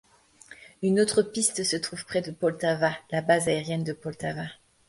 Une 0.81 0.99
autre 0.99 1.21
piste 1.21 1.63
se 1.63 1.75
trouve 1.75 2.05
près 2.07 2.21
de 2.23 2.31
Poltava, 2.31 2.95
la 3.11 3.21
base 3.21 3.47
aérienne 3.47 3.83
de 3.83 3.93
Poltava. 3.93 4.47